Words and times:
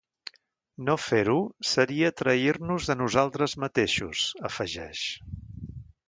No 0.85 0.93
fer-ho 1.07 1.35
seria 1.71 2.09
trair-nos 2.21 2.89
a 2.93 2.95
nosaltres 3.01 3.55
mateixos, 3.65 4.23
afegeix. 4.49 5.03